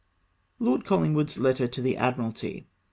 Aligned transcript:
Lord 0.57 0.83
CoLLiNawooD's 0.83 1.37
Letter 1.37 1.67
to 1.67 1.79
the 1.79 1.95
Admiralty. 1.95 2.65